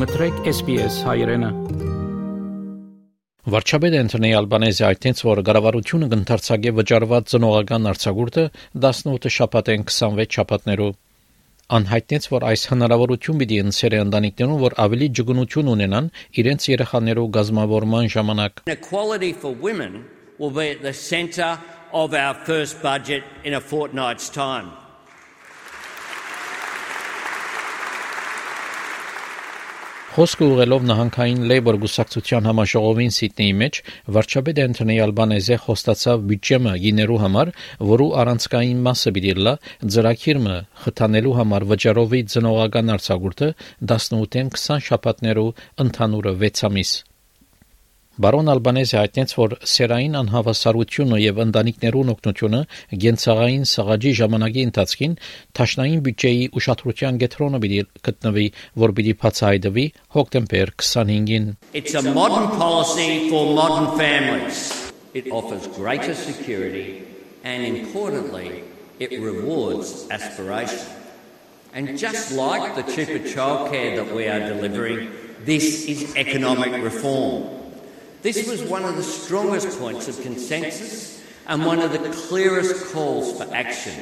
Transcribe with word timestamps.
մտրեք 0.00 0.38
SPS 0.48 0.94
հայրենը։ 1.04 1.48
Վարչապետ 3.52 3.96
Անտոնի 3.98 4.30
Ալբանեզի 4.38 4.84
այդտենց 4.86 5.20
որ 5.26 5.42
կառավարությունը 5.48 6.08
կընթարցակե 6.12 6.72
վճարված 6.78 7.28
ծնողական 7.32 7.88
արձակուրդը 7.90 8.44
18 8.86 9.34
շաբաթեն 9.36 9.84
26 9.90 10.38
շաբաթներով 10.38 10.96
անհայտնեց, 11.80 12.30
որ 12.32 12.48
այս 12.48 12.64
հնարավորություն 12.72 13.42
պիտի 13.44 13.60
ընցերը 13.66 14.02
ընտանիքներուն, 14.06 14.58
որ 14.64 14.78
ավելի 14.88 15.08
ջգնություն 15.20 15.72
ունենան 15.76 16.10
իրենց 16.42 16.68
երեխաներով 16.72 17.30
գազմավորման 17.36 18.12
ժամանակ։ 18.16 18.64
Equality 18.80 19.32
for 19.44 19.52
women 19.52 20.04
will 20.40 20.54
be 20.60 20.70
at 20.72 20.80
the 20.80 20.96
centre 20.96 21.58
of 21.92 22.14
our 22.14 22.34
first 22.48 22.80
budget 22.80 23.22
in 23.44 23.52
a 23.52 23.60
fortnight's 23.60 24.32
time. 24.32 24.79
Խոսքը 30.10 30.46
ուղելով 30.50 30.86
նահանգային 30.88 31.42
Labour 31.46 31.76
գուսակցության 31.82 32.46
համաժողովին 32.48 33.12
Սիդնեի 33.14 33.52
մեջ 33.60 33.76
վարչապետ 34.16 34.60
Անտոնի 34.62 34.96
Ալբանեզը 35.04 35.58
խոստացավ 35.66 36.24
բյուջեմը 36.30 36.72
գիներու 36.84 37.18
համար, 37.24 37.52
որու 37.90 38.08
առանցքային 38.22 38.80
մասը 38.88 39.12
պիտի 39.18 39.34
լա 39.46 39.52
ծրագիրը 39.96 40.56
խթանելու 40.86 41.36
համար 41.38 41.66
վճարովի 41.74 42.24
ծնողական 42.34 42.90
արձակուրդը 42.96 43.52
18-ին 43.86 44.50
20 44.58 44.82
շաբաթներով 44.90 45.62
ընդհանուրը 45.86 46.34
6 46.42 46.66
ամիս։ 46.70 46.96
Բարոն 48.20 48.50
Ալբանեզը 48.52 48.96
հայտնեց, 48.98 49.30
որ 49.38 49.52
սերային 49.64 50.16
անհավասարությունը 50.18 51.18
եւ 51.22 51.38
ընտանիքներուն 51.40 52.10
օգնությունը 52.12 52.58
գենցաղային 53.04 53.62
սաղաջի 53.70 54.10
ժամանակի 54.18 54.64
ընթացքին 54.68 55.14
Թաշնային 55.56 56.02
բյուջեի 56.04 56.42
ուշադրության 56.60 57.20
կենտրոնը 57.22 57.60
պիտի 57.62 57.78
գտնվի, 58.08 58.44
որ 58.82 58.92
պիտի 58.98 59.14
բացահայտվի 59.22 59.84
հոկտեմբեր 60.16 60.72
25-ին։ 60.84 61.46
It's 61.80 61.96
a 61.96 62.02
modern 62.12 62.50
policy 62.60 63.30
for 63.30 63.54
modern 63.56 63.96
families. 63.96 64.92
It 65.14 65.32
offers 65.32 65.64
greater 65.78 66.12
security 66.12 67.06
and 67.42 67.64
importantly, 67.64 68.64
it 68.98 69.16
rewards 69.16 70.04
aspiration. 70.10 70.84
And 71.72 71.96
just 71.96 72.36
like 72.36 72.76
the 72.76 72.84
cheaper 72.92 73.24
childcare 73.24 73.96
that 73.96 74.12
we 74.12 74.28
are 74.28 74.44
delivering, 74.44 75.08
this 75.46 75.88
is 75.88 76.14
economic 76.16 76.76
reform. 76.84 77.59
This 78.22 78.46
was 78.46 78.60
one 78.68 78.84
of 78.84 78.96
the 78.96 79.02
strongest 79.02 79.80
points 79.80 80.06
of 80.06 80.20
consensus 80.20 81.24
and 81.48 81.64
one 81.64 81.80
of 81.80 81.90
the 81.92 82.04
clearest 82.28 82.92
calls 82.92 83.32
for 83.32 83.48
action 83.54 83.94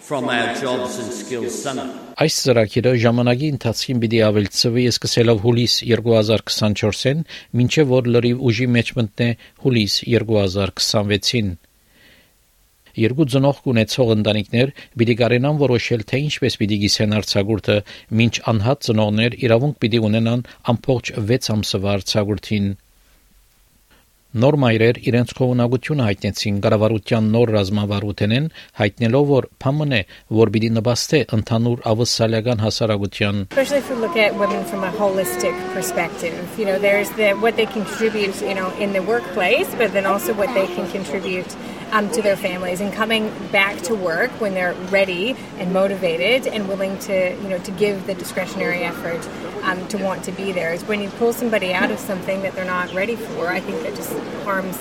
from 0.00 0.30
our 0.30 0.54
Jobs 0.54 0.96
and 0.96 1.12
Skills 1.12 1.52
Summit. 1.64 1.92
Այս 2.16 2.38
ծրագիրը 2.46 2.92
ժամանակի 3.02 3.50
ընթացքին 3.52 4.00
պիտի 4.04 4.20
ավելցվի 4.30 4.84
սկսելով 4.92 5.42
հուլիս 5.44 5.74
2024-ին, 5.90 7.20
մինչև 7.60 7.92
որ 7.92 8.08
լրիվ 8.16 8.40
ուժի 8.48 8.70
մեջ 8.78 8.94
մտնե 9.00 9.28
հուլիս 9.66 9.98
2026-ին։ 10.14 11.52
Երկու 12.96 13.28
ծնող 13.36 13.62
կունեցող 13.66 14.14
ընտանիքներ 14.16 14.74
պիտի 14.96 15.18
կարենան 15.20 15.60
որոշել 15.66 16.06
թե 16.08 16.22
ինչպես 16.30 16.58
պիտի 16.64 16.80
գիսեն 16.86 17.14
արձակուրդը, 17.20 17.78
մինչ 18.22 18.34
անհատ 18.56 18.88
ծնողներ 18.88 19.38
իրավունք 19.44 19.78
պիտի 19.84 20.02
ունենան 20.08 20.48
ամբողջ 20.72 21.14
6 21.28 21.54
ամսվա 21.58 21.96
արձակուրդին։ 22.00 22.74
Նոր 24.36 24.56
մայրեր 24.60 24.98
իրենց 25.08 25.30
քողունակությունը 25.38 26.06
հայտնեցին 26.06 26.56
կառավարության 26.64 27.28
նոր 27.32 27.52
ռազմավարութենեն, 27.54 28.48
հայտնելով 28.80 29.30
որ 29.30 29.46
փամն 29.64 29.94
է, 29.96 30.00
որ 30.40 30.52
պիտի 30.56 30.70
նպաստե 30.76 31.20
ընդհանուր 31.36 31.80
ավսալական 31.92 32.60
հասարակության։ 32.66 33.40
Especially 33.56 33.80
if 33.80 33.88
we 33.88 33.96
look 34.02 34.18
at 34.20 34.36
women 34.36 34.60
from 34.68 34.84
a 34.84 34.92
holistic 35.00 35.56
perspective, 35.72 36.36
you 36.60 36.66
know, 36.68 36.76
there's 36.78 37.08
the 37.16 37.32
what 37.40 37.56
they 37.56 37.64
contribute, 37.64 38.36
you 38.44 38.52
know, 38.60 38.68
in 38.76 38.92
the 38.92 39.00
workplace, 39.08 39.72
but 39.80 39.96
then 39.96 40.04
also 40.04 40.36
what 40.36 40.52
they 40.52 40.66
can 40.76 40.84
contribute 40.92 41.48
um, 41.92 42.10
to 42.10 42.22
their 42.22 42.36
families 42.36 42.80
and 42.80 42.92
coming 42.92 43.32
back 43.50 43.80
to 43.82 43.94
work 43.94 44.30
when 44.40 44.54
they're 44.54 44.74
ready 44.90 45.36
and 45.58 45.72
motivated 45.72 46.46
and 46.46 46.68
willing 46.68 46.98
to, 47.00 47.34
you 47.42 47.48
know, 47.48 47.58
to 47.58 47.70
give 47.72 48.06
the 48.06 48.14
discretionary 48.14 48.82
effort 48.82 49.26
um, 49.64 49.86
to 49.88 49.98
want 49.98 50.24
to 50.24 50.32
be 50.32 50.52
there. 50.52 50.72
Is 50.72 50.84
when 50.84 51.00
you 51.00 51.08
pull 51.10 51.32
somebody 51.32 51.72
out 51.72 51.90
of 51.90 51.98
something 51.98 52.42
that 52.42 52.54
they're 52.54 52.64
not 52.64 52.92
ready 52.92 53.16
for, 53.16 53.48
I 53.48 53.60
think 53.60 53.82
that 53.82 53.94
just 53.94 54.12
harms 54.44 54.76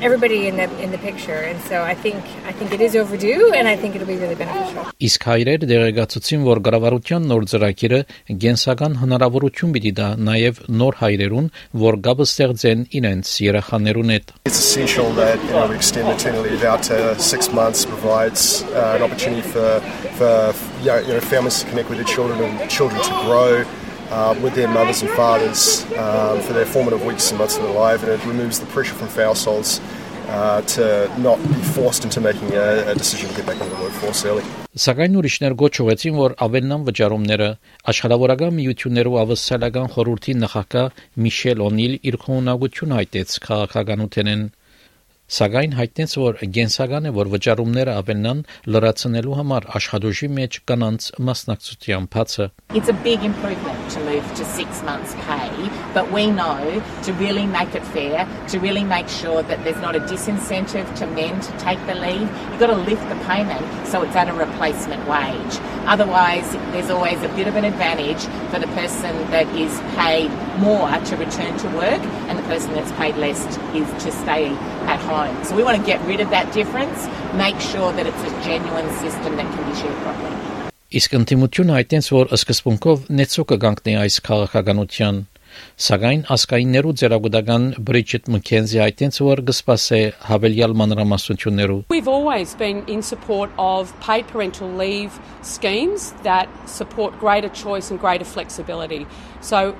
everybody 0.00 0.46
in 0.48 0.56
the 0.56 0.66
in 0.82 0.90
the 0.90 0.98
picture 0.98 1.40
and 1.50 1.60
so 1.68 1.82
I 1.82 1.94
think 1.94 2.22
I 2.46 2.52
think 2.52 2.72
it 2.72 2.80
is 2.80 2.96
overdue 2.96 3.52
and 3.54 3.68
I 3.68 3.76
think 3.76 3.94
it'll 3.94 4.06
be 4.06 4.16
really 4.16 4.34
beneficial. 4.34 4.86
Իսկ 5.04 5.26
հայրեր 5.30 5.66
դեղեկացուցին, 5.70 6.44
որ 6.48 6.60
կառավարության 6.66 7.28
նոր 7.30 7.46
ծրագիրը 7.52 8.00
գենսական 8.44 8.98
հնարավորություն 9.02 9.74
պիտի 9.76 9.92
դա 10.00 10.08
նաև 10.28 10.60
նոր 10.80 10.98
հայրերուն, 11.02 11.48
որ 11.84 11.98
գաբը 12.08 12.26
ստեղծեն 12.30 12.84
իրենց 13.00 13.32
երեխաներուն 13.48 14.14
հետ։ 14.14 14.34
It's 14.50 14.60
essential 14.64 15.10
that 15.20 15.38
you 15.44 15.54
know, 15.54 15.66
we 15.68 15.76
extend 15.76 16.08
maternity 16.08 16.50
leave 16.50 16.64
out 16.64 16.82
to 16.90 16.98
six 17.18 17.52
months 17.52 17.84
provides 17.84 18.62
uh, 18.74 18.96
an 18.96 19.02
opportunity 19.02 19.42
for 19.42 19.80
for 20.18 20.54
you 20.82 21.14
know, 21.14 21.20
families 21.20 21.60
to 21.60 21.66
connect 21.70 21.88
with 21.88 21.98
their 21.98 22.10
children 22.14 22.38
and 22.40 22.70
children 22.70 23.00
to 23.02 23.14
grow 23.26 23.64
uh, 24.10 24.34
with 24.42 24.54
their 24.54 24.68
mothers 24.68 25.02
and 25.02 25.10
fathers 25.10 25.84
um, 25.96 26.40
for 26.40 26.52
their 26.52 26.66
formative 26.66 27.04
weeks 27.04 27.30
and 27.30 27.38
months 27.38 27.56
of 27.56 27.62
their 27.64 27.74
life, 27.74 28.02
and 28.02 28.12
it 28.12 28.24
removes 28.26 28.60
the 28.60 28.66
pressure 28.66 28.94
from 28.94 29.08
households 29.08 29.80
uh, 30.28 30.62
to 30.62 31.10
not 31.18 31.38
be 31.38 31.62
forced 31.76 32.04
into 32.04 32.20
making 32.20 32.52
a, 32.54 32.90
a 32.90 32.94
decision 32.94 33.28
to 33.28 33.36
get 33.36 33.46
back 33.46 33.60
into 33.60 33.74
the 33.74 33.82
workforce 33.82 34.24
early. 34.24 34.44
Սակայն 34.74 35.14
ուրիշներ 35.20 35.54
գոչ 35.54 35.74
ուղեցին, 35.84 36.16
որ 36.18 36.32
ավելնան 36.42 36.84
վճարումները 36.88 37.48
աշխարհավորական 37.92 38.56
միություններով 38.56 39.18
ավսալական 39.22 39.86
խորհրդի 39.94 40.34
նախագահ 40.40 40.88
Միշել 41.24 41.62
Օնիլ 41.68 41.94
իր 42.10 42.16
քոնագություն 42.24 42.94
հայտեց 42.98 43.36
քաղաքականութենեն 43.46 44.42
Սակայն 45.33 45.75
հայտնեց, 45.77 46.13
որ 46.17 46.39
գենսական 46.55 47.05
է, 47.05 47.09
որ 47.13 47.27
վճարումները 47.29 47.93
ավելնան 47.99 48.39
լրացնելու 48.73 49.35
համար 49.37 49.67
աշխատուժի 49.77 50.29
մեջ 50.37 50.55
կանանց 50.71 51.09
մասնակցության 51.27 52.07
բացը։ 52.15 52.47
It's 52.79 52.89
a 52.89 52.97
big 53.05 53.21
improvement 53.27 53.91
to 53.93 53.99
move 54.07 54.25
to 54.39 54.43
6 54.43 54.81
months 54.89 55.13
pay, 55.27 55.69
but 55.93 56.09
we 56.11 56.25
know 56.31 56.81
to 57.05 57.13
really 57.21 57.45
make 57.45 57.75
it 57.77 57.85
fair, 57.93 58.25
to 58.49 58.59
really 58.59 58.83
make 58.83 59.07
sure 59.07 59.43
that 59.43 59.63
there's 59.63 59.81
not 59.85 59.95
a 59.95 60.01
disincentive 60.09 60.89
to 60.97 61.05
men 61.13 61.39
to 61.41 61.53
take 61.61 61.77
the 61.85 61.93
leave, 61.93 62.25
you've 62.49 62.59
got 62.59 62.73
to 62.73 62.81
lift 62.89 63.05
the 63.13 63.19
payment 63.29 63.65
so 63.85 64.01
it's 64.01 64.15
at 64.15 64.29
a 64.29 64.33
replacement 64.33 65.05
wage. 65.05 65.61
Otherwise, 65.85 66.57
there's 66.73 66.89
always 66.89 67.21
a 67.21 67.29
bit 67.37 67.47
of 67.47 67.55
an 67.55 67.65
advantage 67.65 68.25
for 68.49 68.59
the 68.59 68.71
person 68.73 69.13
that 69.29 69.47
is 69.53 69.77
paid 69.93 70.29
more 70.57 70.89
to 71.05 71.15
return 71.17 71.55
to 71.57 71.67
work 71.77 72.01
and 72.29 72.37
the 72.37 72.47
person 72.49 72.73
that's 72.73 72.91
paid 72.93 73.15
less 73.17 73.45
is 73.77 73.89
to 74.03 74.11
stay 74.11 74.49
at 74.89 74.99
home. 75.01 75.22
So 75.44 75.56
we 75.56 75.62
want 75.62 75.76
to 75.80 75.84
get 75.86 76.00
rid 76.06 76.20
of 76.20 76.30
that 76.30 76.52
difference, 76.52 77.06
make 77.34 77.58
sure 77.60 77.92
that 77.92 78.06
it's 78.06 78.24
a 78.30 78.32
genuine 78.48 78.90
system 79.02 79.36
that 79.38 79.46
can 79.52 79.62
be 79.70 79.74
shared 79.80 79.98
properly. 80.06 80.32
Իսկ 80.94 81.14
ընդդիմությունը 81.18 81.72
հայտնեց, 81.74 82.08
որ 82.14 82.28
սկզբունքով 82.36 83.08
նեցո 83.18 83.44
կգանքնի 83.50 83.94
այս 84.04 84.18
քաղաքականության 84.28 85.16
Սակայն 85.84 86.22
ասկայիններու 86.34 86.92
ձերագուտական 87.00 87.64
Բրիջիտ 87.88 88.28
Մքենզի 88.34 88.80
հայտնեց, 88.82 89.18
որ 89.26 89.42
գսպասե 89.50 90.00
հավելյալ 90.28 90.74
մանրամասնություններու 90.80 91.78
We've 91.94 92.10
always 92.14 92.54
been 92.62 92.82
in 92.94 93.02
support 93.02 93.50
of 93.58 93.94
paid 94.00 94.26
parental 94.26 94.70
leave 94.82 95.18
schemes 95.42 96.12
that 96.28 96.48
support 96.66 97.18
greater 97.20 97.50
choice 97.62 97.90
and 97.90 98.00
greater 98.00 98.26
flexibility. 98.26 99.06
So 99.40 99.74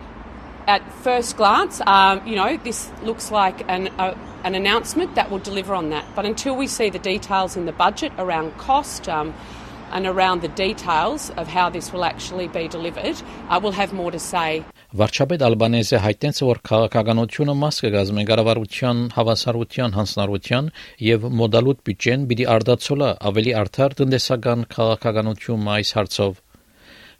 at 0.66 0.82
first 1.02 1.36
glance, 1.36 1.80
um, 1.86 2.26
you 2.26 2.36
know, 2.36 2.56
this 2.56 2.90
looks 3.02 3.30
like 3.30 3.68
an, 3.68 3.88
uh, 3.98 4.16
an 4.44 4.54
announcement 4.54 5.14
that 5.14 5.30
will 5.30 5.38
deliver 5.38 5.74
on 5.74 5.90
that. 5.90 6.04
But 6.14 6.24
until 6.24 6.56
we 6.56 6.66
see 6.66 6.90
the 6.90 6.98
details 6.98 7.56
in 7.56 7.66
the 7.66 7.72
budget 7.72 8.12
around 8.18 8.56
cost 8.58 9.08
um, 9.08 9.34
and 9.92 10.06
around 10.06 10.42
the 10.42 10.48
details 10.48 11.30
of 11.36 11.48
how 11.48 11.70
this 11.70 11.92
will 11.92 12.04
actually 12.04 12.48
be 12.48 12.68
delivered, 12.68 13.20
uh, 13.48 13.60
we'll 13.62 13.72
have 13.72 13.92
more 13.92 14.10
to 14.10 14.18
say. 14.18 14.64
Վարչապետ 14.94 15.42
Ալբանեզը 15.42 15.98
հայտնեց, 16.04 16.36
որ 16.46 16.58
քաղաքականությունը 16.68 17.54
մաս 17.58 17.80
կգազմի 17.82 18.24
կառավարության 18.28 19.00
հավասարության 19.16 19.96
հանձնարարության 19.98 20.68
եւ 21.06 21.26
մոդալուտ 21.40 21.80
բյուջեն 21.88 22.28
պիտի 22.30 22.46
արդացոլա 22.54 23.10
ավելի 23.30 23.54
արդար 23.64 23.96
տնտեսական 24.00 24.64
քաղաքականություն 24.76 25.66
այս 25.74 25.94
հարցով։ 25.98 26.43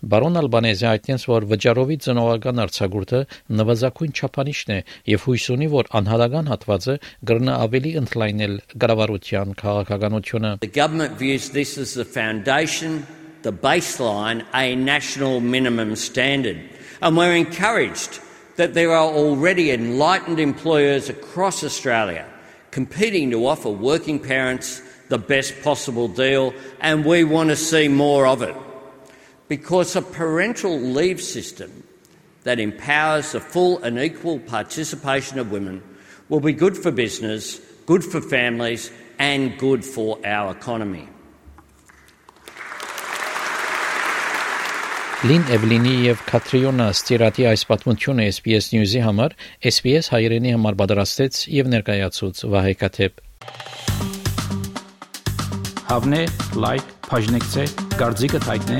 Բարոն 0.05 0.37
Ալբանեզը 0.37 0.85
հայտնեց, 0.85 1.23
որ 1.31 1.45
վճարովի 1.49 1.95
ծնողական 2.05 2.59
արձակուրդը 2.61 3.21
նվազագույն 3.56 4.11
չափանիշն 4.19 4.73
է 4.75 4.77
եւ 5.09 5.23
հույս 5.25 5.45
ունի, 5.55 5.69
որ 5.73 5.89
անհատական 6.01 6.51
հատվածը 6.53 6.97
կրնա 7.31 7.55
ավելի 7.65 7.93
ընդլայնել 8.01 8.56
կառավարության 8.85 9.55
քաղաքականությունը։ 9.62 10.51
The 10.67 10.73
government 10.75 11.17
views 11.17 11.47
this 11.56 11.79
as 11.81 11.95
the 11.97 12.05
foundation, 12.05 13.06
the 13.49 13.53
baseline, 13.53 14.45
a 14.53 14.77
national 14.77 15.41
minimum 15.41 15.97
standard. 15.97 16.61
And 17.01 17.17
we're 17.17 17.37
encouraged 17.41 18.21
that 18.61 18.75
there 18.75 18.93
are 18.93 19.09
already 19.09 19.71
enlightened 19.71 20.39
employers 20.39 21.09
across 21.09 21.65
Australia 21.65 22.29
competing 22.73 23.31
to 23.31 23.47
offer 23.47 23.71
working 23.71 24.19
parents 24.19 24.83
the 25.09 25.19
best 25.19 25.55
possible 25.62 26.09
deal, 26.09 26.53
and 26.81 27.06
we 27.06 27.25
want 27.25 27.49
to 27.49 27.56
see 27.56 27.89
more 27.89 28.27
of 28.27 28.43
it 28.43 28.56
because 29.48 29.95
a 29.95 30.01
parental 30.01 30.80
leave 30.80 31.21
system 31.21 31.83
that 32.44 32.60
empowers 32.60 33.31
the 33.33 33.39
full 33.39 33.80
and 33.83 34.00
equal 34.00 34.39
participation 34.39 35.39
of 35.39 35.51
women 35.51 35.83
will 36.30 36.39
be 36.39 36.54
good 36.54 36.77
for 36.77 36.92
business, 36.92 37.60
good 37.86 38.04
for 38.04 38.21
families, 38.21 38.92
and 39.18 39.57
good 39.57 39.83
for 39.83 40.18
our 40.25 40.51
economy. 40.51 41.07
Լին 45.19 45.50
Էվլինի 45.51 45.94
եւ 46.06 46.21
Կատրիոնա 46.30 46.86
Ստիրատի 46.95 47.45
այս 47.50 47.66
պատմությունը 47.68 48.27
SPS 48.31 48.69
News-ի 48.71 49.01
համար 49.04 49.33
SPS 49.68 50.07
հայրենի 50.13 50.54
համար 50.56 50.77
պատրաստեց 50.80 51.39
եւ 51.57 51.71
ներկայացուց 51.74 52.39
Վահե 52.54 52.71
Կաթեփ։ 52.80 53.19
Հավնե, 55.89 56.21
լայք, 56.63 56.95
բաժնեկցե, 57.10 57.68
դարձիկը 58.00 58.42
թայտնե, 58.48 58.80